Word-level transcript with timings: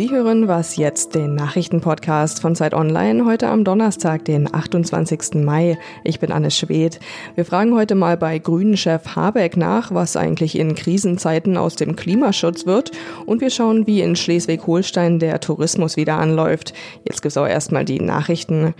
Sie 0.00 0.10
hören 0.10 0.48
was 0.48 0.76
jetzt, 0.76 1.14
den 1.14 1.34
Nachrichtenpodcast 1.34 2.40
von 2.40 2.56
Zeit 2.56 2.72
Online, 2.72 3.26
heute 3.26 3.48
am 3.48 3.64
Donnerstag, 3.64 4.24
den 4.24 4.48
28. 4.50 5.34
Mai. 5.34 5.76
Ich 6.04 6.18
bin 6.18 6.32
Anne 6.32 6.50
Schwedt. 6.50 7.00
Wir 7.34 7.44
fragen 7.44 7.74
heute 7.74 7.94
mal 7.94 8.16
bei 8.16 8.38
Grünen-Chef 8.38 9.14
Habeck 9.14 9.58
nach, 9.58 9.92
was 9.92 10.16
eigentlich 10.16 10.58
in 10.58 10.74
Krisenzeiten 10.74 11.58
aus 11.58 11.76
dem 11.76 11.96
Klimaschutz 11.96 12.64
wird. 12.64 12.92
Und 13.26 13.42
wir 13.42 13.50
schauen, 13.50 13.86
wie 13.86 14.00
in 14.00 14.16
Schleswig-Holstein 14.16 15.18
der 15.18 15.38
Tourismus 15.38 15.98
wieder 15.98 16.16
anläuft. 16.16 16.72
Jetzt 17.04 17.20
gibt's 17.20 17.36
auch 17.36 17.46
erstmal 17.46 17.84
die 17.84 18.00
Nachrichten. 18.00 18.72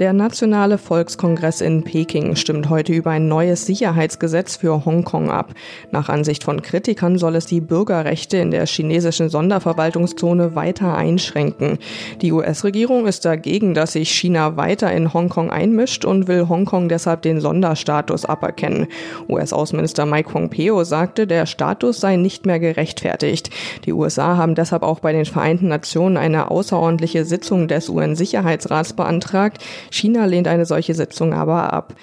Der 0.00 0.12
Nationale 0.12 0.78
Volkskongress 0.78 1.60
in 1.60 1.84
Peking 1.84 2.34
stimmt 2.34 2.70
heute 2.70 2.92
über 2.92 3.12
ein 3.12 3.28
neues 3.28 3.66
Sicherheitsgesetz 3.66 4.56
für 4.56 4.84
Hongkong 4.84 5.30
ab. 5.30 5.54
Nach 5.92 6.08
Ansicht 6.08 6.42
von 6.42 6.60
Kritikern 6.60 7.18
soll 7.18 7.36
es 7.36 7.46
die 7.46 7.60
Bürgerrechte 7.60 8.38
in 8.38 8.50
der 8.50 8.66
chinesischen 8.66 9.28
Sonderverwaltungszone 9.28 10.55
weiter 10.56 10.96
einschränken. 10.96 11.78
Die 12.22 12.32
US-Regierung 12.32 13.06
ist 13.06 13.24
dagegen, 13.24 13.74
dass 13.74 13.92
sich 13.92 14.10
China 14.10 14.56
weiter 14.56 14.90
in 14.92 15.14
Hongkong 15.14 15.50
einmischt 15.50 16.04
und 16.04 16.26
will 16.26 16.48
Hongkong 16.48 16.88
deshalb 16.88 17.22
den 17.22 17.40
Sonderstatus 17.40 18.24
aberkennen. 18.24 18.88
US-Außenminister 19.28 20.06
Mike 20.06 20.30
Pompeo 20.30 20.82
sagte, 20.82 21.26
der 21.26 21.46
Status 21.46 22.00
sei 22.00 22.16
nicht 22.16 22.46
mehr 22.46 22.58
gerechtfertigt. 22.58 23.50
Die 23.84 23.92
USA 23.92 24.36
haben 24.36 24.54
deshalb 24.56 24.82
auch 24.82 24.98
bei 24.98 25.12
den 25.12 25.26
Vereinten 25.26 25.68
Nationen 25.68 26.16
eine 26.16 26.50
außerordentliche 26.50 27.24
Sitzung 27.24 27.68
des 27.68 27.88
UN-Sicherheitsrats 27.88 28.94
beantragt. 28.94 29.62
China 29.90 30.24
lehnt 30.24 30.48
eine 30.48 30.66
solche 30.66 30.94
Sitzung 30.94 31.32
aber 31.32 31.72
ab. 31.72 31.94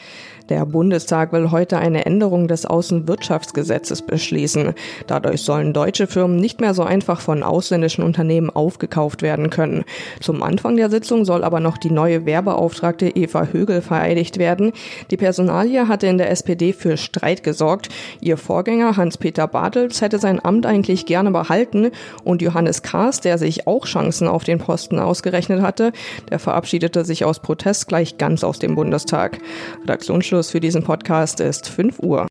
Der 0.50 0.66
Bundestag 0.66 1.32
will 1.32 1.52
heute 1.52 1.78
eine 1.78 2.06
Änderung 2.06 2.50
des 2.50 2.66
Außenwirtschaftsgesetzes 2.66 4.02
beschließen. 4.02 4.74
Dadurch 5.08 5.42
sollen 5.42 5.72
deutsche 5.72 6.06
Firmen 6.06 6.36
nicht 6.36 6.60
mehr 6.60 6.74
so 6.74 6.84
einfach 6.84 7.22
von 7.22 7.44
ausländischen 7.44 8.04
Unternehmen 8.04 8.50
aufgekauft 8.50 9.22
werden 9.22 9.50
können. 9.50 9.86
Zum 10.20 10.44
Anfang 10.44 10.76
der 10.76 10.90
Sitzung 10.90 11.24
soll 11.24 11.46
aber 11.46 11.62
noch 11.62 11.78
die 11.78 11.92
neue 11.92 12.26
Werbeauftragte 12.26 13.08
Eva 13.08 13.48
Högel 13.54 13.82
vereidigt 13.82 14.38
werden. 14.38 14.74
Die 15.12 15.18
Personalie 15.18 15.88
hatte 15.88 16.08
in 16.08 16.18
der 16.18 16.30
SPD 16.30 16.74
für 16.74 16.98
Streit 16.98 17.44
gesorgt. 17.44 17.88
Ihr 18.20 18.36
Vorgänger 18.36 18.98
Hans-Peter 18.98 19.48
Bartels 19.48 20.02
hätte 20.02 20.20
sein 20.20 20.44
Amt 20.44 20.66
eigentlich 20.66 21.06
gerne 21.06 21.32
behalten 21.32 21.92
und 22.26 22.42
Johannes 22.42 22.82
Kahrs, 22.82 23.22
der 23.22 23.38
sich 23.38 23.66
auch 23.66 23.86
Chancen 23.86 24.28
auf 24.28 24.44
den 24.44 24.58
Posten 24.58 25.00
ausgerechnet 25.00 25.62
hatte, 25.62 25.94
der 26.30 26.40
verabschiedete 26.40 27.06
sich 27.06 27.24
aus 27.24 27.40
Protest 27.40 27.88
gleich 27.88 28.18
ganz 28.18 28.44
aus 28.44 28.60
dem 28.60 28.76
Bundestag. 28.76 29.40
Redaktions 29.84 30.33
Abschluss 30.34 30.50
für 30.50 30.60
diesen 30.60 30.82
Podcast 30.82 31.40
ist 31.40 31.70
5 31.70 32.00
Uhr. 32.00 32.26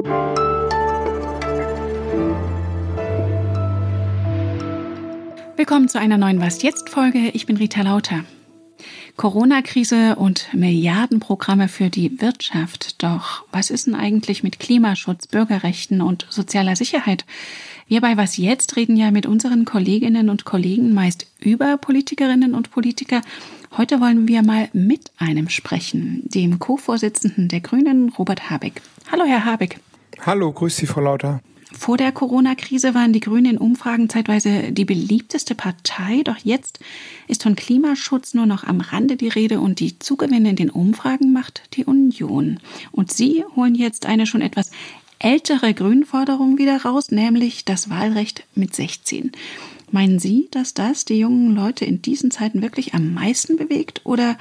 Willkommen 5.56 5.89
zu 5.89 6.00
einer 6.00 6.19
neuen 6.19 6.41
Was 6.41 6.64
jetzt 6.64 6.89
Folge. 6.89 7.30
Ich 7.33 7.47
bin 7.47 7.56
Rita 7.58 7.83
Lauter. 7.83 8.25
Corona-Krise 9.16 10.16
und 10.16 10.48
Milliardenprogramme 10.52 11.69
für 11.69 11.91
die 11.91 12.20
Wirtschaft. 12.20 13.02
Doch 13.02 13.44
was 13.52 13.70
ist 13.70 13.86
denn 13.86 13.94
eigentlich 13.94 14.42
mit 14.42 14.58
Klimaschutz, 14.58 15.27
Bürgerrechten 15.27 16.00
und 16.00 16.27
sozialer 16.30 16.77
Sicherheit? 16.77 17.24
Wir 17.89 18.00
bei 18.00 18.16
Was 18.16 18.36
jetzt 18.36 18.77
reden 18.77 18.97
ja 18.97 19.11
mit 19.11 19.27
unseren 19.27 19.64
Kolleginnen 19.64 20.30
und 20.30 20.44
Kollegen 20.44 20.94
meist 20.94 21.27
über 21.41 21.77
Politikerinnen 21.77 22.55
und 22.55 22.70
Politiker 22.70 23.22
Heute 23.74 24.02
wollen 24.02 24.28
wir 24.28 24.42
mal 24.42 24.69
mit 24.74 25.11
einem 25.17 25.48
sprechen, 25.48 26.22
dem 26.27 26.58
Co-Vorsitzenden 26.58 27.48
der 27.48 27.61
Grünen, 27.61 28.11
Robert 28.11 28.50
Habeck. 28.50 28.83
Hallo, 29.11 29.24
Herr 29.24 29.46
Habeck. 29.46 29.80
Hallo, 30.27 30.52
grüß 30.52 30.77
Sie, 30.77 30.86
Frau 30.86 31.00
Lauter. 31.00 31.41
Vor 31.78 31.97
der 31.97 32.12
Corona-Krise 32.12 32.95
waren 32.95 33.12
die 33.12 33.20
Grünen 33.20 33.53
in 33.53 33.59
Umfragen 33.59 34.09
zeitweise 34.09 34.73
die 34.73 34.84
beliebteste 34.84 35.55
Partei, 35.55 36.23
doch 36.25 36.37
jetzt 36.39 36.81
ist 37.29 37.42
von 37.42 37.56
Klimaschutz 37.56 38.34
nur 38.34 38.47
noch 38.47 38.64
am 38.64 38.80
Rande 38.80 39.17
die 39.17 39.29
Rede 39.29 39.61
und 39.61 39.80
die 39.80 39.98
Zugewinne 39.98 40.51
in 40.51 40.57
den 40.57 40.70
Umfragen 40.70 41.33
macht 41.33 41.63
die 41.74 41.85
Union. 41.85 42.61
Und 42.91 43.13
Sie 43.13 43.45
holen 43.57 43.74
jetzt 43.74 44.07
eine 44.07 44.27
schon 44.27 44.42
etwas 44.42 44.70
ältere 45.19 45.73
Grünforderung 45.73 46.58
wieder 46.58 46.83
raus, 46.83 47.11
nämlich 47.11 47.64
das 47.64 47.89
Wahlrecht 47.89 48.45
mit 48.55 48.75
16. 48.75 49.33
Meinen 49.91 50.19
Sie, 50.19 50.48
dass 50.51 50.75
das 50.75 51.05
die 51.05 51.19
jungen 51.19 51.55
Leute 51.55 51.85
in 51.85 52.02
diesen 52.02 52.30
Zeiten 52.30 52.63
wirklich 52.63 52.95
am 52.95 53.14
meisten 53.14 53.57
bewegt 53.57 54.01
oder 54.05 54.36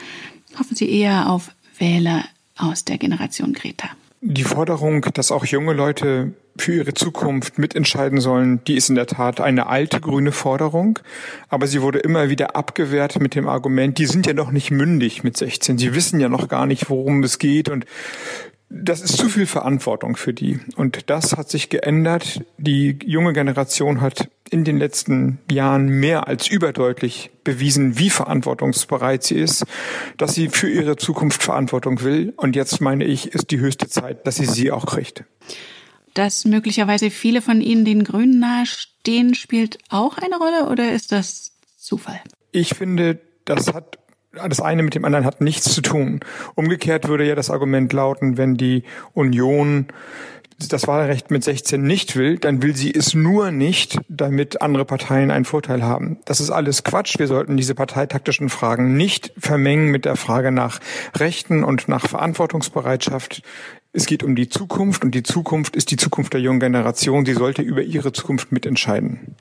hoffen 0.57 0.75
Sie 0.75 0.89
eher 0.89 1.29
auf 1.29 1.51
Wähler 1.77 2.25
aus 2.57 2.85
der 2.85 2.97
Generation 2.97 3.53
Greta? 3.53 3.89
Die 4.21 4.43
Forderung, 4.43 5.05
dass 5.13 5.31
auch 5.31 5.45
junge 5.45 5.73
Leute 5.73 6.33
für 6.57 6.73
ihre 6.73 6.93
Zukunft 6.93 7.57
mitentscheiden 7.57 8.19
sollen, 8.19 8.63
die 8.65 8.75
ist 8.75 8.89
in 8.89 8.95
der 8.95 9.07
Tat 9.07 9.41
eine 9.41 9.67
alte 9.67 9.99
grüne 9.99 10.31
Forderung, 10.31 10.99
aber 11.49 11.67
sie 11.67 11.81
wurde 11.81 11.99
immer 11.99 12.29
wieder 12.29 12.55
abgewehrt 12.55 13.19
mit 13.19 13.35
dem 13.35 13.47
Argument, 13.47 13.97
die 13.97 14.05
sind 14.05 14.27
ja 14.27 14.33
noch 14.33 14.51
nicht 14.51 14.71
mündig 14.71 15.23
mit 15.23 15.37
16, 15.37 15.77
sie 15.77 15.95
wissen 15.95 16.19
ja 16.19 16.29
noch 16.29 16.47
gar 16.47 16.65
nicht, 16.65 16.89
worum 16.89 17.23
es 17.23 17.39
geht 17.39 17.69
und 17.69 17.85
das 18.73 19.01
ist 19.01 19.17
zu 19.17 19.27
viel 19.27 19.45
Verantwortung 19.45 20.15
für 20.15 20.33
die. 20.33 20.59
Und 20.77 21.09
das 21.09 21.35
hat 21.35 21.49
sich 21.49 21.69
geändert. 21.69 22.41
Die 22.57 22.97
junge 23.03 23.33
Generation 23.33 23.99
hat 23.99 24.29
in 24.49 24.63
den 24.63 24.77
letzten 24.77 25.39
Jahren 25.51 25.87
mehr 25.87 26.27
als 26.27 26.47
überdeutlich 26.47 27.31
bewiesen, 27.43 27.99
wie 27.99 28.09
verantwortungsbereit 28.09 29.23
sie 29.23 29.35
ist, 29.35 29.65
dass 30.17 30.35
sie 30.35 30.47
für 30.47 30.69
ihre 30.69 30.95
Zukunft 30.95 31.43
Verantwortung 31.43 32.01
will. 32.01 32.33
Und 32.37 32.55
jetzt 32.55 32.79
meine 32.79 33.03
ich, 33.03 33.33
ist 33.33 33.51
die 33.51 33.59
höchste 33.59 33.89
Zeit, 33.89 34.25
dass 34.25 34.37
sie 34.37 34.45
sie 34.45 34.71
auch 34.71 34.85
kriegt. 34.85 35.25
Dass 36.13 36.45
möglicherweise 36.45 37.09
viele 37.09 37.41
von 37.41 37.61
Ihnen 37.61 37.85
den 37.85 38.03
Grünen 38.03 38.39
nahestehen, 38.39 39.33
spielt 39.35 39.77
auch 39.89 40.17
eine 40.17 40.37
Rolle 40.37 40.69
oder 40.69 40.91
ist 40.91 41.11
das 41.11 41.53
Zufall? 41.77 42.19
Ich 42.51 42.75
finde, 42.75 43.19
das 43.45 43.73
hat 43.73 43.97
das 44.33 44.61
eine 44.61 44.81
mit 44.83 44.95
dem 44.95 45.03
anderen 45.03 45.25
hat 45.25 45.41
nichts 45.41 45.73
zu 45.73 45.81
tun. 45.81 46.21
Umgekehrt 46.55 47.09
würde 47.09 47.27
ja 47.27 47.35
das 47.35 47.49
Argument 47.49 47.91
lauten, 47.91 48.37
wenn 48.37 48.55
die 48.55 48.83
Union 49.13 49.87
das 50.69 50.87
Wahlrecht 50.87 51.31
mit 51.31 51.43
16 51.43 51.81
nicht 51.81 52.15
will, 52.15 52.37
dann 52.37 52.61
will 52.61 52.75
sie 52.75 52.93
es 52.93 53.13
nur 53.13 53.51
nicht, 53.51 53.97
damit 54.09 54.61
andere 54.61 54.85
Parteien 54.85 55.31
einen 55.31 55.45
Vorteil 55.45 55.83
haben. 55.83 56.19
Das 56.25 56.39
ist 56.39 56.51
alles 56.51 56.83
Quatsch. 56.83 57.17
Wir 57.19 57.27
sollten 57.27 57.57
diese 57.57 57.75
parteitaktischen 57.75 58.49
Fragen 58.49 58.95
nicht 58.95 59.33
vermengen 59.37 59.87
mit 59.87 60.05
der 60.05 60.15
Frage 60.15 60.51
nach 60.51 60.79
Rechten 61.15 61.63
und 61.63 61.87
nach 61.87 62.07
Verantwortungsbereitschaft. 62.07 63.41
Es 63.93 64.05
geht 64.05 64.23
um 64.23 64.35
die 64.35 64.47
Zukunft 64.47 65.03
und 65.03 65.13
die 65.13 65.23
Zukunft 65.23 65.75
ist 65.75 65.91
die 65.91 65.97
Zukunft 65.97 66.33
der 66.33 66.39
jungen 66.39 66.61
Generation. 66.61 67.25
Sie 67.25 67.33
sollte 67.33 67.61
über 67.61 67.83
ihre 67.83 68.13
Zukunft 68.13 68.51
mitentscheiden. 68.51 69.35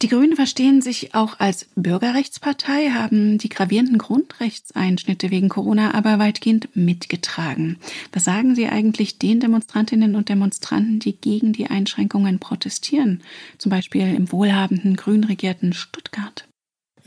Die 0.00 0.06
Grünen 0.06 0.36
verstehen 0.36 0.80
sich 0.80 1.16
auch 1.16 1.40
als 1.40 1.66
Bürgerrechtspartei, 1.74 2.90
haben 2.90 3.36
die 3.38 3.48
gravierenden 3.48 3.98
Grundrechtseinschnitte 3.98 5.32
wegen 5.32 5.48
Corona 5.48 5.92
aber 5.94 6.20
weitgehend 6.20 6.68
mitgetragen. 6.76 7.78
Was 8.12 8.22
sagen 8.22 8.54
Sie 8.54 8.68
eigentlich 8.68 9.18
den 9.18 9.40
Demonstrantinnen 9.40 10.14
und 10.14 10.28
Demonstranten, 10.28 11.00
die 11.00 11.16
gegen 11.16 11.52
die 11.52 11.66
Einschränkungen 11.66 12.38
protestieren? 12.38 13.24
Zum 13.58 13.70
Beispiel 13.70 14.14
im 14.14 14.30
wohlhabenden, 14.30 14.94
grün 14.94 15.24
regierten 15.24 15.72
Stuttgart. 15.72 16.46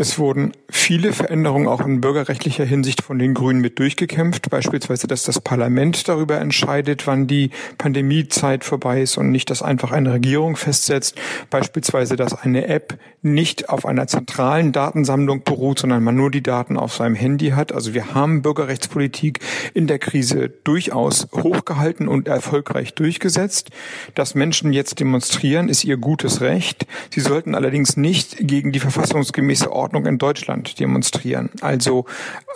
Es 0.02 0.18
wurden 0.18 0.54
viele 0.68 1.14
Veränderungen 1.14 1.68
auch 1.68 1.86
in 1.86 2.02
bürgerrechtlicher 2.02 2.66
Hinsicht 2.66 3.04
von 3.04 3.20
den 3.20 3.36
Grünen 3.36 3.62
mit 3.62 3.78
durchgekämpft. 3.78 4.50
Beispielsweise, 4.50 5.06
dass 5.06 5.22
das 5.22 5.40
Parlament 5.40 6.08
darüber 6.08 6.40
entscheidet, 6.40 7.06
wann 7.06 7.28
die 7.28 7.52
Pandemiezeit 7.78 8.64
vorbei 8.64 9.04
ist 9.04 9.18
und 9.18 9.30
nicht, 9.30 9.52
dass 9.52 9.62
einfach 9.62 9.92
eine 9.92 10.14
Regierung 10.14 10.56
festsetzt. 10.56 11.22
Beispielsweise, 11.52 12.16
dass 12.16 12.34
eine 12.34 12.68
App 12.68 12.98
nicht 13.22 13.70
auf 13.70 13.86
einer 13.86 14.08
zentralen 14.08 14.72
Datensammlung 14.72 15.44
beruht, 15.44 15.78
sondern 15.78 16.04
man 16.04 16.16
nur 16.16 16.32
die 16.32 16.42
Daten 16.42 16.78
auf 16.78 16.96
seinem 16.96 17.14
Handy 17.14 17.50
hat. 17.50 17.72
Also 17.72 17.94
wir 17.94 18.16
haben 18.16 18.42
Bürgerrechtspolitik 18.42 19.40
in 19.76 19.86
der 19.86 20.00
Krise 20.00 20.50
durchaus 20.50 21.28
hochgehalten 21.32 22.08
und 22.08 22.28
erfolgreich 22.28 22.96
durchgesetzt. 22.96 23.70
Dass 24.16 24.34
Menschen 24.34 24.74
jetzt 24.74 25.00
demonstrieren, 25.00 25.70
ist 25.70 25.84
ihr 25.84 25.98
gutes 25.98 26.42
Recht. 26.42 26.88
Sie 27.12 27.20
sollten 27.20 27.54
allerdings 27.54 27.98
nicht 27.98 28.38
gegen 28.40 28.72
die 28.72 28.80
verfassungsgemäße 28.80 29.72
Ordnung 29.72 29.91
in 30.06 30.18
Deutschland 30.18 30.80
demonstrieren. 30.80 31.50
Also 31.62 32.06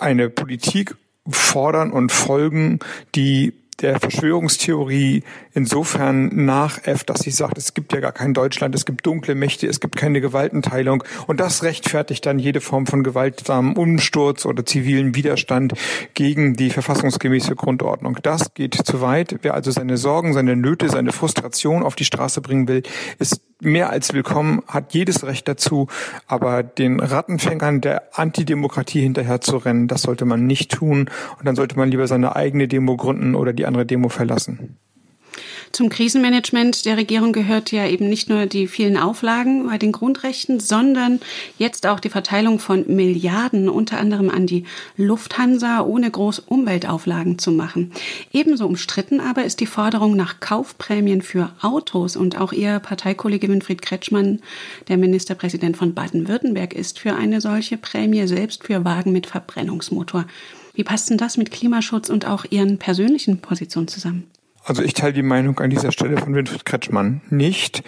eine 0.00 0.28
Politik 0.30 0.96
fordern 1.28 1.90
und 1.92 2.12
folgen, 2.12 2.78
die 3.14 3.52
der 3.80 4.00
Verschwörungstheorie 4.00 5.22
insofern 5.52 6.44
nachäfft, 6.44 7.10
dass 7.10 7.20
sie 7.20 7.30
sagt, 7.30 7.58
es 7.58 7.74
gibt 7.74 7.92
ja 7.92 8.00
gar 8.00 8.12
kein 8.12 8.34
Deutschland, 8.34 8.74
es 8.74 8.86
gibt 8.86 9.04
dunkle 9.06 9.34
Mächte, 9.34 9.66
es 9.66 9.80
gibt 9.80 9.96
keine 9.96 10.20
Gewaltenteilung 10.20 11.04
und 11.26 11.40
das 11.40 11.62
rechtfertigt 11.62 12.24
dann 12.26 12.38
jede 12.38 12.60
Form 12.60 12.86
von 12.86 13.02
gewaltsamen 13.02 13.76
Umsturz 13.76 14.46
oder 14.46 14.64
zivilen 14.64 15.14
Widerstand 15.14 15.74
gegen 16.14 16.54
die 16.54 16.70
verfassungsgemäße 16.70 17.54
Grundordnung. 17.54 18.18
Das 18.22 18.54
geht 18.54 18.74
zu 18.74 19.00
weit. 19.00 19.36
Wer 19.42 19.54
also 19.54 19.70
seine 19.70 19.96
Sorgen, 19.96 20.32
seine 20.32 20.56
Nöte, 20.56 20.88
seine 20.88 21.12
Frustration 21.12 21.82
auf 21.82 21.96
die 21.96 22.04
Straße 22.04 22.40
bringen 22.40 22.68
will, 22.68 22.82
ist 23.18 23.42
mehr 23.60 23.90
als 23.90 24.12
willkommen, 24.12 24.62
hat 24.66 24.92
jedes 24.92 25.24
Recht 25.24 25.48
dazu, 25.48 25.88
aber 26.26 26.62
den 26.62 27.00
Rattenfängern 27.00 27.80
der 27.80 28.18
Antidemokratie 28.18 29.00
hinterher 29.00 29.40
zu 29.40 29.56
rennen, 29.56 29.88
das 29.88 30.02
sollte 30.02 30.26
man 30.26 30.46
nicht 30.46 30.72
tun 30.72 31.10
und 31.38 31.46
dann 31.46 31.56
sollte 31.56 31.76
man 31.78 31.90
lieber 31.90 32.06
seine 32.06 32.36
eigene 32.36 32.68
Demo 32.68 32.96
gründen 32.96 33.34
oder 33.34 33.52
die 33.52 33.65
andere 33.66 33.86
Demo 33.86 34.08
verlassen. 34.08 34.78
Zum 35.76 35.90
Krisenmanagement 35.90 36.86
der 36.86 36.96
Regierung 36.96 37.34
gehört 37.34 37.70
ja 37.70 37.86
eben 37.86 38.08
nicht 38.08 38.30
nur 38.30 38.46
die 38.46 38.66
vielen 38.66 38.96
Auflagen 38.96 39.66
bei 39.66 39.76
den 39.76 39.92
Grundrechten, 39.92 40.58
sondern 40.58 41.20
jetzt 41.58 41.86
auch 41.86 42.00
die 42.00 42.08
Verteilung 42.08 42.60
von 42.60 42.86
Milliarden, 42.86 43.68
unter 43.68 43.98
anderem 43.98 44.30
an 44.30 44.46
die 44.46 44.64
Lufthansa, 44.96 45.82
ohne 45.82 46.10
groß 46.10 46.38
Umweltauflagen 46.38 47.38
zu 47.38 47.52
machen. 47.52 47.92
Ebenso 48.32 48.64
umstritten 48.64 49.20
aber 49.20 49.44
ist 49.44 49.60
die 49.60 49.66
Forderung 49.66 50.16
nach 50.16 50.40
Kaufprämien 50.40 51.20
für 51.20 51.52
Autos 51.60 52.16
und 52.16 52.40
auch 52.40 52.54
ihr 52.54 52.78
Parteikollege 52.78 53.50
Winfried 53.50 53.82
Kretschmann, 53.82 54.40
der 54.88 54.96
Ministerpräsident 54.96 55.76
von 55.76 55.92
Baden-Württemberg, 55.92 56.72
ist 56.72 57.00
für 57.00 57.16
eine 57.16 57.42
solche 57.42 57.76
Prämie 57.76 58.26
selbst 58.26 58.64
für 58.64 58.86
Wagen 58.86 59.12
mit 59.12 59.26
Verbrennungsmotor. 59.26 60.24
Wie 60.72 60.84
passt 60.84 61.10
denn 61.10 61.18
das 61.18 61.36
mit 61.36 61.50
Klimaschutz 61.50 62.08
und 62.08 62.24
auch 62.24 62.46
Ihren 62.48 62.78
persönlichen 62.78 63.42
Positionen 63.42 63.88
zusammen? 63.88 64.24
Also 64.66 64.82
ich 64.82 64.94
teile 64.94 65.12
die 65.12 65.22
Meinung 65.22 65.60
an 65.60 65.70
dieser 65.70 65.92
Stelle 65.92 66.18
von 66.18 66.34
Winfried 66.34 66.64
Kretschmann 66.64 67.20
nicht. 67.30 67.84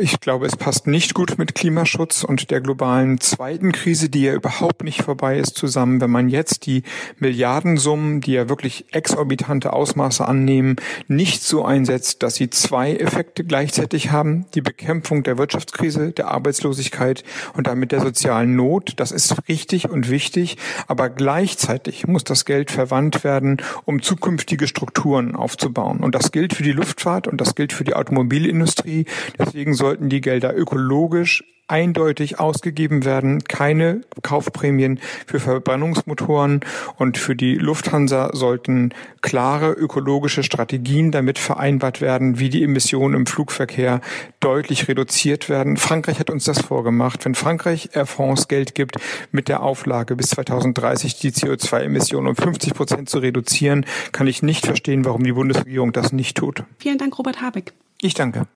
Ich 0.00 0.18
glaube, 0.20 0.46
es 0.46 0.56
passt 0.56 0.86
nicht 0.86 1.12
gut 1.12 1.36
mit 1.36 1.54
Klimaschutz 1.54 2.24
und 2.24 2.50
der 2.50 2.62
globalen 2.62 3.20
zweiten 3.20 3.70
Krise, 3.70 4.08
die 4.08 4.22
ja 4.22 4.32
überhaupt 4.32 4.82
nicht 4.82 5.02
vorbei 5.02 5.38
ist, 5.38 5.56
zusammen. 5.56 6.00
Wenn 6.00 6.10
man 6.10 6.30
jetzt 6.30 6.64
die 6.64 6.84
Milliardensummen, 7.18 8.22
die 8.22 8.32
ja 8.32 8.48
wirklich 8.48 8.86
exorbitante 8.92 9.74
Ausmaße 9.74 10.26
annehmen, 10.26 10.76
nicht 11.06 11.42
so 11.42 11.66
einsetzt, 11.66 12.22
dass 12.22 12.36
sie 12.36 12.48
zwei 12.48 12.96
Effekte 12.96 13.44
gleichzeitig 13.44 14.10
haben. 14.10 14.46
Die 14.54 14.62
Bekämpfung 14.62 15.22
der 15.22 15.36
Wirtschaftskrise, 15.36 16.12
der 16.12 16.28
Arbeitslosigkeit 16.28 17.22
und 17.52 17.66
damit 17.66 17.92
der 17.92 18.00
sozialen 18.00 18.56
Not. 18.56 18.94
Das 18.96 19.12
ist 19.12 19.48
richtig 19.48 19.90
und 19.90 20.08
wichtig. 20.08 20.56
Aber 20.86 21.10
gleichzeitig 21.10 22.06
muss 22.06 22.24
das 22.24 22.46
Geld 22.46 22.70
verwandt 22.70 23.22
werden, 23.22 23.58
um 23.84 24.00
zukünftige 24.00 24.66
Strukturen 24.66 25.36
aufzubauen. 25.36 26.00
Und 26.04 26.14
das 26.14 26.32
gilt 26.32 26.52
für 26.52 26.62
die 26.62 26.72
Luftfahrt 26.72 27.26
und 27.26 27.40
das 27.40 27.54
gilt 27.54 27.72
für 27.72 27.82
die 27.82 27.94
Automobilindustrie. 27.94 29.06
Deswegen 29.38 29.72
sollten 29.72 30.10
die 30.10 30.20
Gelder 30.20 30.54
ökologisch 30.54 31.42
eindeutig 31.68 32.38
ausgegeben 32.38 33.04
werden, 33.04 33.44
keine 33.44 34.02
Kaufprämien 34.22 35.00
für 35.26 35.40
Verbrennungsmotoren 35.40 36.60
und 36.96 37.16
für 37.16 37.34
die 37.34 37.54
Lufthansa 37.54 38.30
sollten 38.34 38.92
klare 39.22 39.72
ökologische 39.72 40.42
Strategien 40.42 41.10
damit 41.10 41.38
vereinbart 41.38 42.00
werden, 42.00 42.38
wie 42.38 42.50
die 42.50 42.62
Emissionen 42.62 43.14
im 43.14 43.26
Flugverkehr 43.26 44.00
deutlich 44.40 44.88
reduziert 44.88 45.48
werden. 45.48 45.76
Frankreich 45.76 46.18
hat 46.18 46.30
uns 46.30 46.44
das 46.44 46.60
vorgemacht. 46.60 47.24
Wenn 47.24 47.34
Frankreich 47.34 47.90
Air 47.94 48.06
France 48.06 48.46
Geld 48.48 48.74
gibt, 48.74 48.96
mit 49.32 49.48
der 49.48 49.62
Auflage 49.62 50.16
bis 50.16 50.30
2030 50.30 51.18
die 51.18 51.30
CO2-Emissionen 51.30 52.28
um 52.28 52.36
50 52.36 52.74
Prozent 52.74 53.08
zu 53.08 53.18
reduzieren, 53.18 53.86
kann 54.12 54.26
ich 54.26 54.42
nicht 54.42 54.66
verstehen, 54.66 55.04
warum 55.04 55.24
die 55.24 55.32
Bundesregierung 55.32 55.92
das 55.92 56.12
nicht 56.12 56.36
tut. 56.36 56.64
Vielen 56.78 56.98
Dank, 56.98 57.18
Robert 57.18 57.40
Habeck. 57.40 57.72
Ich 58.02 58.12
danke. 58.12 58.46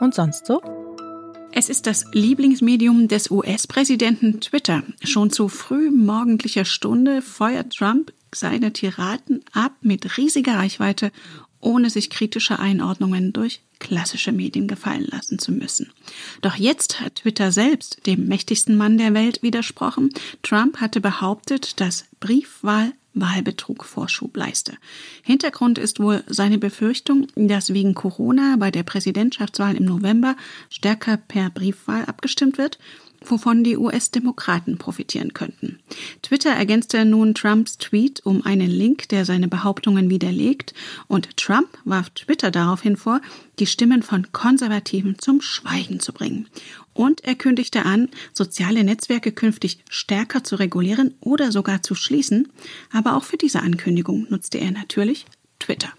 Und 0.00 0.14
sonst 0.14 0.46
so? 0.46 0.60
Es 1.52 1.70
ist 1.70 1.86
das 1.86 2.04
Lieblingsmedium 2.12 3.08
des 3.08 3.30
US-Präsidenten 3.30 4.40
Twitter. 4.40 4.82
Schon 5.02 5.30
zu 5.30 5.48
früh 5.48 5.90
morgendlicher 5.90 6.66
Stunde 6.66 7.22
feuert 7.22 7.72
Trump 7.74 8.12
seine 8.34 8.72
Tiraden 8.72 9.42
ab 9.52 9.72
mit 9.80 10.18
riesiger 10.18 10.56
Reichweite, 10.56 11.12
ohne 11.60 11.88
sich 11.88 12.10
kritische 12.10 12.58
Einordnungen 12.58 13.32
durch 13.32 13.62
klassische 13.78 14.32
Medien 14.32 14.68
gefallen 14.68 15.06
lassen 15.10 15.38
zu 15.38 15.52
müssen. 15.52 15.90
Doch 16.42 16.56
jetzt 16.56 17.00
hat 17.00 17.16
Twitter 17.16 17.52
selbst 17.52 18.06
dem 18.06 18.26
mächtigsten 18.26 18.76
Mann 18.76 18.98
der 18.98 19.14
Welt 19.14 19.42
widersprochen. 19.42 20.10
Trump 20.42 20.78
hatte 20.80 21.00
behauptet, 21.00 21.80
dass 21.80 22.04
Briefwahl 22.20 22.92
Wahlbetrug 23.16 23.84
Vorschub 23.84 24.36
leiste. 24.36 24.74
Hintergrund 25.22 25.78
ist 25.78 25.98
wohl 25.98 26.22
seine 26.28 26.58
Befürchtung, 26.58 27.26
dass 27.34 27.72
wegen 27.72 27.94
Corona 27.94 28.56
bei 28.58 28.70
der 28.70 28.84
Präsidentschaftswahl 28.84 29.74
im 29.74 29.84
November 29.84 30.36
stärker 30.70 31.16
per 31.16 31.50
Briefwahl 31.50 32.04
abgestimmt 32.04 32.58
wird 32.58 32.78
wovon 33.30 33.64
die 33.64 33.76
US-Demokraten 33.76 34.78
profitieren 34.78 35.32
könnten. 35.32 35.78
Twitter 36.22 36.50
ergänzte 36.50 37.04
nun 37.04 37.34
Trumps 37.34 37.78
Tweet 37.78 38.24
um 38.24 38.44
einen 38.44 38.70
Link, 38.70 39.08
der 39.08 39.24
seine 39.24 39.48
Behauptungen 39.48 40.10
widerlegt, 40.10 40.74
und 41.08 41.36
Trump 41.36 41.68
warf 41.84 42.10
Twitter 42.10 42.50
daraufhin 42.50 42.96
vor, 42.96 43.20
die 43.58 43.66
Stimmen 43.66 44.02
von 44.02 44.32
Konservativen 44.32 45.18
zum 45.18 45.40
Schweigen 45.40 46.00
zu 46.00 46.12
bringen. 46.12 46.46
Und 46.96 47.24
er 47.24 47.34
kündigte 47.34 47.84
an, 47.84 48.08
soziale 48.32 48.82
Netzwerke 48.82 49.30
künftig 49.30 49.84
stärker 49.90 50.42
zu 50.42 50.56
regulieren 50.56 51.14
oder 51.20 51.52
sogar 51.52 51.82
zu 51.82 51.94
schließen. 51.94 52.48
Aber 52.90 53.16
auch 53.16 53.24
für 53.24 53.36
diese 53.36 53.60
Ankündigung 53.60 54.26
nutzte 54.30 54.58
er 54.58 54.70
natürlich 54.70 55.26
Twitter. 55.58 55.92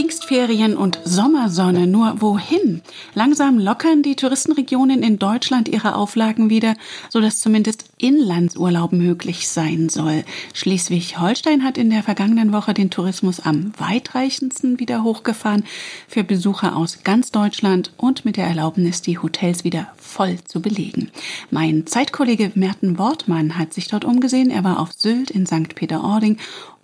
Pfingstferien 0.00 0.78
und 0.78 0.98
Sommersonne, 1.04 1.86
nur 1.86 2.22
wohin? 2.22 2.80
Langsam 3.12 3.58
lockern 3.58 4.02
die 4.02 4.16
Touristenregionen 4.16 5.02
in 5.02 5.18
Deutschland 5.18 5.68
ihre 5.68 5.94
Auflagen 5.94 6.48
wieder, 6.48 6.74
sodass 7.10 7.40
zumindest 7.40 7.84
Inlandsurlaub 7.98 8.92
möglich 8.92 9.46
sein 9.46 9.90
soll. 9.90 10.24
Schleswig-Holstein 10.54 11.62
hat 11.62 11.76
in 11.76 11.90
der 11.90 12.02
vergangenen 12.02 12.50
Woche 12.50 12.72
den 12.72 12.88
Tourismus 12.88 13.40
am 13.40 13.74
weitreichendsten 13.76 14.80
wieder 14.80 15.04
hochgefahren 15.04 15.64
für 16.08 16.24
Besucher 16.24 16.76
aus 16.76 17.00
ganz 17.04 17.30
Deutschland 17.30 17.92
und 17.98 18.24
mit 18.24 18.38
der 18.38 18.46
Erlaubnis, 18.46 19.02
die 19.02 19.18
Hotels 19.18 19.64
wieder 19.64 19.88
voll 19.98 20.38
zu 20.46 20.62
belegen. 20.62 21.10
Mein 21.50 21.86
Zeitkollege 21.86 22.52
Merten 22.54 22.96
Wortmann 22.96 23.58
hat 23.58 23.74
sich 23.74 23.88
dort 23.88 24.06
umgesehen. 24.06 24.50
Er 24.50 24.64
war 24.64 24.80
auf 24.80 24.94
Sylt 24.94 25.30
in 25.30 25.44
St. 25.44 25.74
Peter-Ording 25.74 26.38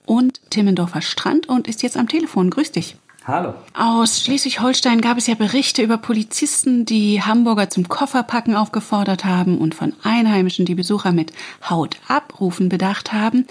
und 0.05 0.43
Timmendorfer 0.51 1.01
Strand 1.01 1.49
und 1.49 1.67
ist 1.67 1.83
jetzt 1.83 1.97
am 1.97 2.09
Telefon. 2.09 2.51
Grüß 2.51 2.73
dich. 2.73 2.99
Hallo. 3.27 3.55
Aus 3.75 4.21
Schleswig-Holstein 4.21 5.01
gab 5.01 5.19
es 5.19 5.27
ja 5.27 5.35
Berichte 5.35 5.83
über 5.83 5.99
Polizisten, 5.99 6.85
die 6.85 7.21
Hamburger 7.23 7.69
zum 7.69 7.89
Kofferpacken 7.89 8.55
aufgefordert 8.55 9.25
haben 9.25 9.59
und 9.59 9.75
von 9.75 9.95
Einheimischen, 10.05 10.65
die 10.65 10.77
Besucher 10.77 11.11
mit 11.11 11.33
Haut 11.69 11.97
abrufen 12.07 12.69
bedacht 12.69 13.13
haben. 13.13 13.45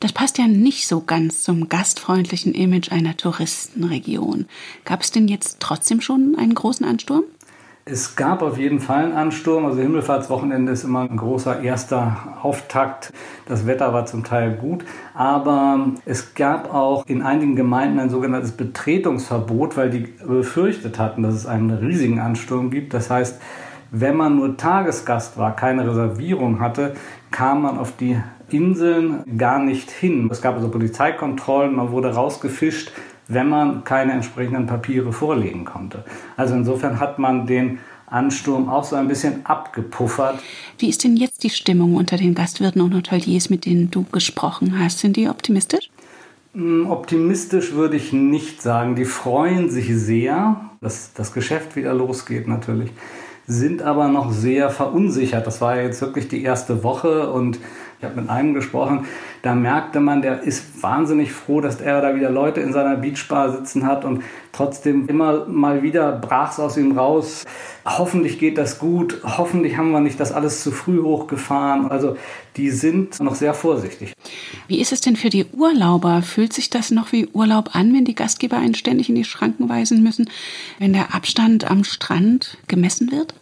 Das 0.00 0.12
passt 0.12 0.38
ja 0.38 0.48
nicht 0.48 0.88
so 0.88 1.00
ganz 1.02 1.44
zum 1.44 1.68
gastfreundlichen 1.68 2.54
Image 2.54 2.90
einer 2.90 3.16
Touristenregion. 3.16 4.46
Gab 4.84 5.02
es 5.02 5.12
denn 5.12 5.28
jetzt 5.28 5.58
trotzdem 5.60 6.00
schon 6.00 6.34
einen 6.36 6.54
großen 6.54 6.84
Ansturm? 6.84 7.22
Es 7.86 8.14
gab 8.14 8.42
auf 8.42 8.58
jeden 8.58 8.78
Fall 8.78 9.04
einen 9.04 9.14
Ansturm. 9.14 9.64
Also 9.64 9.80
Himmelfahrtswochenende 9.80 10.72
ist 10.72 10.84
immer 10.84 11.00
ein 11.00 11.16
großer 11.16 11.62
erster 11.62 12.38
Auftakt. 12.42 13.12
Das 13.46 13.66
Wetter 13.66 13.94
war 13.94 14.04
zum 14.04 14.22
Teil 14.22 14.52
gut. 14.52 14.84
Aber 15.14 15.88
es 16.04 16.34
gab 16.34 16.72
auch 16.74 17.06
in 17.06 17.22
einigen 17.22 17.56
Gemeinden 17.56 17.98
ein 17.98 18.10
sogenanntes 18.10 18.52
Betretungsverbot, 18.52 19.76
weil 19.76 19.90
die 19.90 20.00
befürchtet 20.24 20.98
hatten, 20.98 21.22
dass 21.22 21.34
es 21.34 21.46
einen 21.46 21.70
riesigen 21.70 22.20
Ansturm 22.20 22.70
gibt. 22.70 22.92
Das 22.92 23.08
heißt, 23.10 23.40
wenn 23.92 24.14
man 24.14 24.36
nur 24.36 24.56
Tagesgast 24.56 25.38
war, 25.38 25.56
keine 25.56 25.88
Reservierung 25.88 26.60
hatte, 26.60 26.94
kam 27.30 27.62
man 27.62 27.78
auf 27.78 27.96
die 27.96 28.20
Inseln 28.50 29.24
gar 29.38 29.58
nicht 29.58 29.90
hin. 29.90 30.28
Es 30.30 30.42
gab 30.42 30.54
also 30.56 30.68
Polizeikontrollen, 30.68 31.74
man 31.74 31.90
wurde 31.92 32.14
rausgefischt 32.14 32.92
wenn 33.30 33.48
man 33.48 33.84
keine 33.84 34.12
entsprechenden 34.12 34.66
Papiere 34.66 35.12
vorlegen 35.12 35.64
konnte. 35.64 36.04
Also 36.36 36.54
insofern 36.54 37.00
hat 37.00 37.18
man 37.18 37.46
den 37.46 37.78
Ansturm 38.06 38.68
auch 38.68 38.84
so 38.84 38.96
ein 38.96 39.08
bisschen 39.08 39.46
abgepuffert. 39.46 40.40
Wie 40.78 40.88
ist 40.88 41.04
denn 41.04 41.16
jetzt 41.16 41.44
die 41.44 41.50
Stimmung 41.50 41.94
unter 41.94 42.16
den 42.16 42.34
Gastwirten 42.34 42.82
und 42.82 42.94
Hoteliers, 42.94 43.50
mit 43.50 43.66
denen 43.66 43.90
du 43.90 44.04
gesprochen 44.10 44.78
hast? 44.78 44.98
Sind 44.98 45.16
die 45.16 45.28
optimistisch? 45.28 45.90
Hm, 46.54 46.90
optimistisch 46.90 47.72
würde 47.72 47.96
ich 47.96 48.12
nicht 48.12 48.60
sagen. 48.60 48.96
Die 48.96 49.04
freuen 49.04 49.70
sich 49.70 49.94
sehr, 49.94 50.60
dass 50.80 51.12
das 51.14 51.32
Geschäft 51.32 51.76
wieder 51.76 51.94
losgeht 51.94 52.48
natürlich, 52.48 52.90
sind 53.46 53.82
aber 53.82 54.08
noch 54.08 54.32
sehr 54.32 54.70
verunsichert. 54.70 55.46
Das 55.46 55.60
war 55.60 55.80
jetzt 55.80 56.00
wirklich 56.00 56.26
die 56.26 56.42
erste 56.42 56.82
Woche 56.82 57.30
und 57.30 57.58
ich 58.00 58.04
habe 58.06 58.18
mit 58.18 58.30
einem 58.30 58.54
gesprochen, 58.54 59.06
da 59.42 59.54
merkte 59.54 60.00
man, 60.00 60.22
der 60.22 60.42
ist 60.42 60.82
wahnsinnig 60.82 61.32
froh, 61.32 61.60
dass 61.60 61.82
er 61.82 62.00
da 62.00 62.16
wieder 62.16 62.30
Leute 62.30 62.62
in 62.62 62.72
seiner 62.72 62.96
Beachbar 62.96 63.52
sitzen 63.52 63.86
hat 63.86 64.06
und 64.06 64.22
trotzdem 64.52 65.06
immer 65.06 65.46
mal 65.46 65.82
wieder 65.82 66.12
brach 66.12 66.52
es 66.52 66.58
aus 66.58 66.78
ihm 66.78 66.96
raus. 66.96 67.44
Hoffentlich 67.84 68.38
geht 68.38 68.56
das 68.56 68.78
gut, 68.78 69.20
hoffentlich 69.22 69.76
haben 69.76 69.90
wir 69.90 70.00
nicht 70.00 70.18
das 70.18 70.32
alles 70.32 70.62
zu 70.62 70.70
früh 70.70 71.02
hochgefahren. 71.02 71.90
Also 71.90 72.16
die 72.56 72.70
sind 72.70 73.20
noch 73.20 73.34
sehr 73.34 73.52
vorsichtig. 73.52 74.14
Wie 74.66 74.80
ist 74.80 74.92
es 74.92 75.02
denn 75.02 75.16
für 75.16 75.28
die 75.28 75.44
Urlauber? 75.52 76.22
Fühlt 76.22 76.54
sich 76.54 76.70
das 76.70 76.90
noch 76.90 77.12
wie 77.12 77.26
Urlaub 77.26 77.76
an, 77.76 77.92
wenn 77.92 78.06
die 78.06 78.14
Gastgeber 78.14 78.56
einen 78.56 78.74
ständig 78.74 79.10
in 79.10 79.14
die 79.14 79.24
Schranken 79.24 79.68
weisen 79.68 80.02
müssen, 80.02 80.30
wenn 80.78 80.94
der 80.94 81.14
Abstand 81.14 81.70
am 81.70 81.84
Strand 81.84 82.56
gemessen 82.66 83.12
wird? 83.12 83.34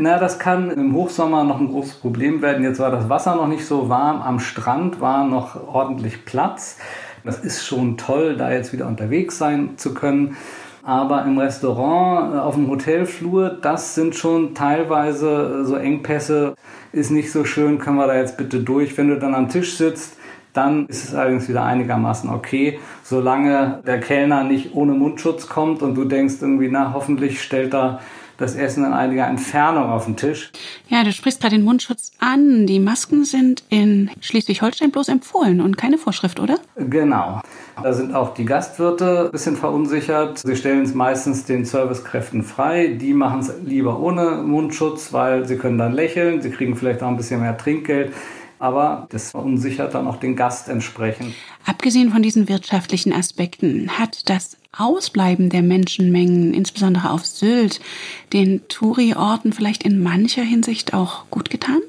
Na, 0.00 0.16
das 0.16 0.38
kann 0.38 0.70
im 0.70 0.94
Hochsommer 0.94 1.42
noch 1.42 1.58
ein 1.58 1.66
großes 1.66 1.94
Problem 1.94 2.40
werden. 2.40 2.62
Jetzt 2.62 2.78
war 2.78 2.92
das 2.92 3.08
Wasser 3.08 3.34
noch 3.34 3.48
nicht 3.48 3.66
so 3.66 3.88
warm. 3.88 4.22
Am 4.22 4.38
Strand 4.38 5.00
war 5.00 5.24
noch 5.24 5.66
ordentlich 5.66 6.24
Platz. 6.24 6.78
Das 7.24 7.40
ist 7.40 7.66
schon 7.66 7.96
toll, 7.96 8.36
da 8.36 8.52
jetzt 8.52 8.72
wieder 8.72 8.86
unterwegs 8.86 9.38
sein 9.38 9.70
zu 9.76 9.94
können. 9.94 10.36
Aber 10.84 11.24
im 11.24 11.36
Restaurant, 11.36 12.32
äh, 12.32 12.38
auf 12.38 12.54
dem 12.54 12.70
Hotelflur, 12.70 13.58
das 13.60 13.96
sind 13.96 14.14
schon 14.14 14.54
teilweise 14.54 15.64
so 15.64 15.74
Engpässe, 15.74 16.54
ist 16.92 17.10
nicht 17.10 17.32
so 17.32 17.44
schön, 17.44 17.80
können 17.80 17.96
wir 17.96 18.06
da 18.06 18.14
jetzt 18.14 18.36
bitte 18.36 18.60
durch. 18.60 18.96
Wenn 18.96 19.08
du 19.08 19.18
dann 19.18 19.34
am 19.34 19.48
Tisch 19.48 19.76
sitzt, 19.76 20.16
dann 20.52 20.86
ist 20.86 21.08
es 21.08 21.14
allerdings 21.16 21.48
wieder 21.48 21.64
einigermaßen 21.64 22.30
okay, 22.30 22.78
solange 23.02 23.82
der 23.84 23.98
Kellner 23.98 24.44
nicht 24.44 24.76
ohne 24.76 24.92
Mundschutz 24.92 25.48
kommt 25.48 25.82
und 25.82 25.96
du 25.96 26.04
denkst 26.04 26.36
irgendwie, 26.40 26.68
na, 26.70 26.92
hoffentlich 26.94 27.42
stellt 27.42 27.74
er 27.74 27.98
das 28.38 28.54
Essen 28.54 28.84
in 28.84 28.92
einiger 28.92 29.26
Entfernung 29.26 29.90
auf 29.90 30.06
den 30.06 30.16
Tisch. 30.16 30.52
Ja, 30.88 31.04
du 31.04 31.12
sprichst 31.12 31.40
gerade 31.40 31.56
den 31.56 31.64
Mundschutz 31.64 32.12
an. 32.20 32.66
Die 32.66 32.78
Masken 32.78 33.24
sind 33.24 33.64
in 33.68 34.10
Schleswig-Holstein 34.20 34.92
bloß 34.92 35.08
empfohlen 35.08 35.60
und 35.60 35.76
keine 35.76 35.98
Vorschrift, 35.98 36.38
oder? 36.40 36.58
Genau. 36.76 37.40
Da 37.82 37.92
sind 37.92 38.14
auch 38.14 38.34
die 38.34 38.44
Gastwirte 38.44 39.26
ein 39.26 39.32
bisschen 39.32 39.56
verunsichert. 39.56 40.38
Sie 40.38 40.56
stellen 40.56 40.82
es 40.82 40.94
meistens 40.94 41.44
den 41.44 41.64
Servicekräften 41.64 42.44
frei. 42.44 42.96
Die 43.00 43.12
machen 43.12 43.40
es 43.40 43.52
lieber 43.64 43.98
ohne 43.98 44.42
Mundschutz, 44.42 45.12
weil 45.12 45.46
sie 45.46 45.56
können 45.56 45.78
dann 45.78 45.92
lächeln. 45.92 46.40
Sie 46.40 46.50
kriegen 46.50 46.76
vielleicht 46.76 47.02
auch 47.02 47.08
ein 47.08 47.16
bisschen 47.16 47.40
mehr 47.40 47.58
Trinkgeld 47.58 48.12
aber 48.58 49.06
das 49.10 49.30
verunsichert 49.30 49.94
dann 49.94 50.06
auch 50.06 50.16
den 50.16 50.36
Gast 50.36 50.68
entsprechend. 50.68 51.34
Abgesehen 51.66 52.10
von 52.10 52.22
diesen 52.22 52.48
wirtschaftlichen 52.48 53.12
Aspekten 53.12 53.98
hat 53.98 54.28
das 54.28 54.56
Ausbleiben 54.76 55.50
der 55.50 55.62
Menschenmengen, 55.62 56.54
insbesondere 56.54 57.10
auf 57.10 57.24
Sylt, 57.24 57.80
den 58.32 58.66
Touri-Orten 58.68 59.52
vielleicht 59.52 59.82
in 59.82 60.02
mancher 60.02 60.42
Hinsicht 60.42 60.94
auch 60.94 61.28
gut 61.30 61.50
getan? 61.50 61.80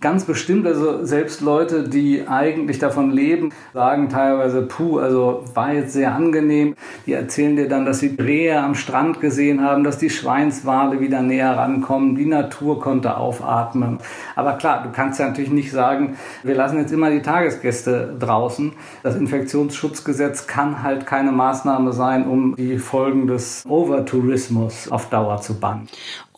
Ganz 0.00 0.24
bestimmt, 0.24 0.66
also 0.66 1.04
selbst 1.04 1.42
Leute, 1.42 1.86
die 1.86 2.26
eigentlich 2.26 2.78
davon 2.78 3.10
leben, 3.10 3.52
sagen 3.74 4.08
teilweise, 4.08 4.62
puh, 4.62 4.98
also 4.98 5.44
war 5.52 5.74
jetzt 5.74 5.92
sehr 5.92 6.14
angenehm. 6.14 6.74
Die 7.04 7.12
erzählen 7.12 7.54
dir 7.54 7.68
dann, 7.68 7.84
dass 7.84 7.98
sie 7.98 8.16
Rehe 8.18 8.58
am 8.58 8.74
Strand 8.74 9.20
gesehen 9.20 9.62
haben, 9.62 9.84
dass 9.84 9.98
die 9.98 10.08
Schweinswale 10.08 11.00
wieder 11.00 11.20
näher 11.20 11.54
rankommen, 11.54 12.16
die 12.16 12.24
Natur 12.24 12.80
konnte 12.80 13.18
aufatmen. 13.18 13.98
Aber 14.36 14.54
klar, 14.54 14.82
du 14.84 14.90
kannst 14.90 15.20
ja 15.20 15.28
natürlich 15.28 15.50
nicht 15.50 15.70
sagen, 15.70 16.16
wir 16.44 16.54
lassen 16.54 16.78
jetzt 16.78 16.92
immer 16.92 17.10
die 17.10 17.20
Tagesgäste 17.20 18.16
draußen. 18.18 18.72
Das 19.02 19.16
Infektionsschutzgesetz 19.16 20.46
kann 20.46 20.82
halt 20.82 21.04
keine 21.04 21.30
Maßnahme 21.30 21.92
sein, 21.92 22.26
um 22.26 22.56
die 22.56 22.78
Folgen 22.78 23.26
des 23.26 23.66
Overtourismus 23.68 24.90
auf 24.90 25.10
Dauer 25.10 25.42
zu 25.42 25.60
bannen. 25.60 25.88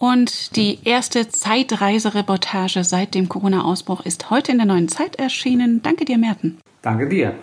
Und 0.03 0.57
die 0.57 0.81
erste 0.83 1.29
Zeitreisereportage 1.29 2.83
seit 2.83 3.15
dem 3.15 3.29
Corona-Ausbruch 3.53 4.05
ist 4.05 4.31
heute 4.31 4.53
in 4.53 4.59
der 4.59 4.67
neuen 4.67 4.89
Zeit 4.89 5.17
erschienen. 5.17 5.83
Danke 5.83 6.05
dir, 6.05 6.19
Merten. 6.19 6.59
Danke 6.81 7.09
dir. 7.09 7.35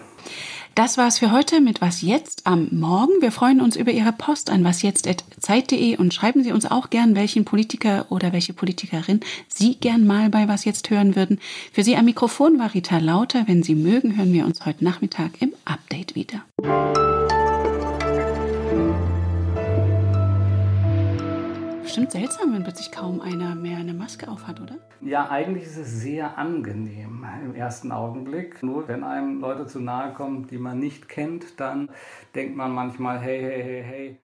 Das 0.76 0.98
war's 0.98 1.20
für 1.20 1.32
heute 1.32 1.62
mit 1.62 1.82
Was 1.82 2.02
jetzt 2.02 2.48
am 2.48 2.70
Morgen. 2.72 3.22
Wir 3.22 3.32
freuen 3.32 3.60
uns 3.60 3.76
über 3.76 3.92
Ihre 3.92 4.14
Post 4.14 4.50
an 4.50 4.64
wasjetzt.zeit.de 4.64 5.98
und 5.98 6.14
schreiben 6.14 6.44
Sie 6.44 6.52
uns 6.52 6.66
auch 6.66 6.90
gern, 6.90 7.16
welchen 7.16 7.44
Politiker 7.46 8.06
oder 8.10 8.34
welche 8.34 8.54
Politikerin 8.54 9.20
Sie 9.48 9.76
gern 9.76 10.08
mal 10.08 10.30
bei 10.30 10.48
Was 10.48 10.66
jetzt 10.66 10.90
hören 10.90 11.16
würden. 11.16 11.40
Für 11.74 11.84
Sie 11.84 11.96
am 11.96 12.06
Mikrofon 12.06 12.60
war 12.60 12.74
Rita 12.74 12.98
Lauter. 12.98 13.44
Wenn 13.48 13.62
Sie 13.62 13.76
mögen, 13.76 14.18
hören 14.18 14.34
wir 14.34 14.46
uns 14.46 14.66
heute 14.66 14.84
Nachmittag 14.84 15.42
im 15.42 15.54
Update 15.66 16.16
wieder. 16.16 16.44
Bestimmt 21.90 22.12
seltsam, 22.12 22.54
wenn 22.54 22.62
plötzlich 22.62 22.92
kaum 22.92 23.20
einer 23.20 23.56
mehr 23.56 23.80
eine 23.80 23.96
Maske 23.96 24.28
aufhat, 24.28 24.62
oder? 24.62 24.76
Ja, 25.02 25.28
eigentlich 25.32 25.64
ist 25.64 25.78
es 25.78 26.02
sehr 26.02 26.38
angenehm 26.38 27.26
im 27.44 27.56
ersten 27.56 27.92
Augenblick. 27.92 28.62
Nur 28.62 28.88
wenn 28.88 29.04
einem 29.04 29.40
Leute 29.40 29.66
zu 29.66 29.80
nahe 29.80 30.14
kommen, 30.14 30.46
die 30.46 30.60
man 30.60 30.78
nicht 30.78 31.10
kennt, 31.10 31.60
dann 31.60 31.90
denkt 32.36 32.56
man 32.56 32.74
manchmal, 32.74 33.18
hey, 33.20 33.42
hey, 33.42 33.64
hey, 33.64 33.84
hey. 33.84 34.18